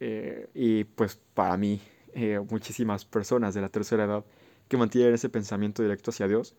Eh, 0.00 0.48
y 0.54 0.84
pues 0.84 1.16
para 1.34 1.56
mí 1.56 1.80
eh, 2.14 2.40
muchísimas 2.48 3.04
personas 3.04 3.54
de 3.54 3.60
la 3.60 3.68
tercera 3.68 4.04
edad 4.04 4.24
que 4.68 4.76
mantienen 4.76 5.14
ese 5.14 5.28
pensamiento 5.28 5.82
directo 5.82 6.10
hacia 6.10 6.28
Dios, 6.28 6.54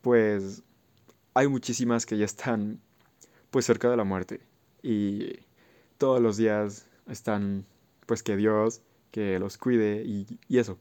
pues 0.00 0.62
hay 1.34 1.48
muchísimas 1.48 2.06
que 2.06 2.16
ya 2.16 2.24
están 2.24 2.80
pues 3.50 3.66
cerca 3.66 3.90
de 3.90 3.96
la 3.96 4.04
muerte 4.04 4.40
y 4.82 5.40
todos 5.98 6.20
los 6.20 6.36
días 6.36 6.88
están 7.08 7.66
pues 8.06 8.22
que 8.22 8.36
Dios 8.36 8.80
que 9.10 9.38
los 9.40 9.58
cuide 9.58 10.04
y, 10.04 10.26
eso. 10.56 10.78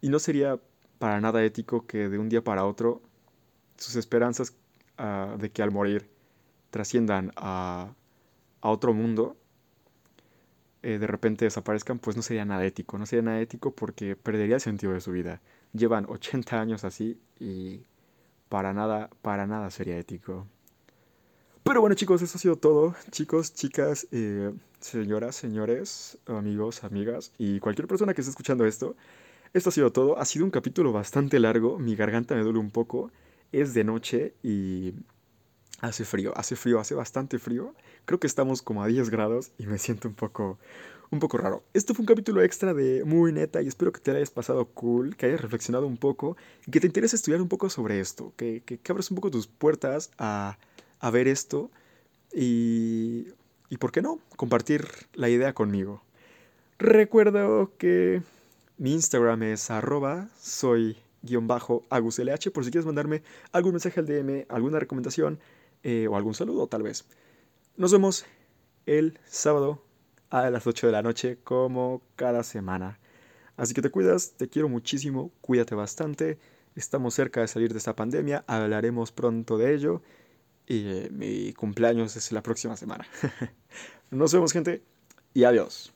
Y 0.00 0.08
no 0.08 0.18
sería 0.18 0.60
para 0.98 1.20
nada 1.20 1.42
ético 1.42 1.86
que 1.86 2.08
de 2.08 2.18
un 2.18 2.28
día 2.28 2.42
para 2.42 2.64
otro 2.64 3.02
sus 3.76 3.96
esperanzas 3.96 4.54
ah, 4.96 5.36
de 5.38 5.50
que 5.50 5.62
al 5.62 5.72
morir 5.72 6.08
trasciendan 6.70 7.32
a, 7.36 7.94
a 8.60 8.70
otro 8.70 8.94
mundo 8.94 9.36
eh, 10.84 10.98
de 10.98 11.06
repente 11.06 11.46
desaparezcan, 11.46 11.98
pues 11.98 12.14
no 12.14 12.22
sería 12.22 12.44
nada 12.44 12.62
ético. 12.64 12.98
No 12.98 13.06
sería 13.06 13.22
nada 13.22 13.40
ético 13.40 13.74
porque 13.74 14.16
perdería 14.16 14.56
el 14.56 14.60
sentido 14.60 14.92
de 14.92 15.00
su 15.00 15.12
vida. 15.12 15.40
Llevan 15.72 16.04
80 16.06 16.60
años 16.60 16.84
así 16.84 17.18
y 17.40 17.80
para 18.50 18.74
nada, 18.74 19.08
para 19.22 19.46
nada 19.46 19.70
sería 19.70 19.96
ético. 19.98 20.46
Pero 21.62 21.80
bueno 21.80 21.96
chicos, 21.96 22.20
eso 22.20 22.36
ha 22.36 22.40
sido 22.40 22.56
todo. 22.56 22.94
Chicos, 23.10 23.54
chicas, 23.54 24.06
eh, 24.12 24.52
señoras, 24.78 25.36
señores, 25.36 26.18
amigos, 26.26 26.84
amigas 26.84 27.32
y 27.38 27.60
cualquier 27.60 27.88
persona 27.88 28.12
que 28.12 28.20
esté 28.20 28.30
escuchando 28.30 28.66
esto. 28.66 28.94
Esto 29.54 29.70
ha 29.70 29.72
sido 29.72 29.90
todo. 29.90 30.18
Ha 30.18 30.24
sido 30.26 30.44
un 30.44 30.50
capítulo 30.50 30.92
bastante 30.92 31.40
largo. 31.40 31.78
Mi 31.78 31.96
garganta 31.96 32.34
me 32.34 32.42
duele 32.42 32.58
un 32.58 32.70
poco. 32.70 33.10
Es 33.52 33.72
de 33.72 33.84
noche 33.84 34.34
y 34.42 34.92
Hace 35.80 36.04
frío, 36.04 36.32
hace 36.36 36.56
frío, 36.56 36.80
hace 36.80 36.94
bastante 36.94 37.38
frío. 37.38 37.74
Creo 38.04 38.20
que 38.20 38.26
estamos 38.26 38.62
como 38.62 38.82
a 38.82 38.86
10 38.86 39.10
grados 39.10 39.50
y 39.58 39.66
me 39.66 39.78
siento 39.78 40.08
un 40.08 40.14
poco, 40.14 40.58
un 41.10 41.18
poco 41.18 41.38
raro. 41.38 41.62
Esto 41.74 41.94
fue 41.94 42.02
un 42.02 42.06
capítulo 42.06 42.42
extra 42.42 42.74
de 42.74 43.04
muy 43.04 43.32
neta 43.32 43.60
y 43.60 43.68
espero 43.68 43.92
que 43.92 44.00
te 44.00 44.10
hayas 44.10 44.30
pasado 44.30 44.66
cool, 44.66 45.16
que 45.16 45.26
hayas 45.26 45.40
reflexionado 45.40 45.86
un 45.86 45.96
poco 45.96 46.36
y 46.66 46.70
que 46.70 46.80
te 46.80 46.86
interese 46.86 47.16
estudiar 47.16 47.42
un 47.42 47.48
poco 47.48 47.68
sobre 47.70 48.00
esto, 48.00 48.32
que, 48.36 48.62
que, 48.64 48.80
abras 48.90 49.10
un 49.10 49.16
poco 49.16 49.30
tus 49.30 49.46
puertas 49.46 50.10
a, 50.18 50.58
a 51.00 51.10
ver 51.10 51.28
esto 51.28 51.70
y, 52.32 53.28
y, 53.68 53.76
¿por 53.78 53.92
qué 53.92 54.00
no? 54.02 54.20
Compartir 54.36 54.86
la 55.12 55.28
idea 55.28 55.52
conmigo. 55.54 56.02
Recuerdo 56.78 57.72
que 57.78 58.22
mi 58.78 58.92
Instagram 58.92 59.42
es 59.44 59.70
arroba 59.70 60.28
soy 60.40 60.96
guion 61.22 61.46
bajo 61.46 61.84
aguslh 61.90 62.50
por 62.52 62.64
si 62.64 62.70
quieres 62.70 62.86
mandarme 62.86 63.22
algún 63.52 63.72
mensaje 63.72 64.00
al 64.00 64.06
DM, 64.06 64.46
alguna 64.48 64.78
recomendación 64.78 65.38
eh, 65.84 66.08
o 66.08 66.16
algún 66.16 66.34
saludo 66.34 66.66
tal 66.66 66.82
vez. 66.82 67.04
Nos 67.76 67.92
vemos 67.92 68.26
el 68.86 69.20
sábado 69.26 69.82
a 70.30 70.50
las 70.50 70.66
8 70.66 70.86
de 70.86 70.92
la 70.92 71.02
noche 71.02 71.38
como 71.44 72.02
cada 72.16 72.42
semana. 72.42 72.98
Así 73.56 73.74
que 73.74 73.82
te 73.82 73.90
cuidas, 73.90 74.32
te 74.36 74.48
quiero 74.48 74.68
muchísimo, 74.68 75.30
cuídate 75.40 75.74
bastante. 75.76 76.38
Estamos 76.74 77.14
cerca 77.14 77.40
de 77.40 77.48
salir 77.48 77.72
de 77.72 77.78
esta 77.78 77.94
pandemia, 77.94 78.44
hablaremos 78.48 79.12
pronto 79.12 79.58
de 79.58 79.74
ello. 79.74 80.02
Y 80.66 80.88
eh, 80.88 81.08
mi 81.12 81.52
cumpleaños 81.52 82.16
es 82.16 82.32
la 82.32 82.42
próxima 82.42 82.76
semana. 82.76 83.06
Nos 84.10 84.32
vemos 84.32 84.52
gente 84.52 84.82
y 85.34 85.44
adiós. 85.44 85.92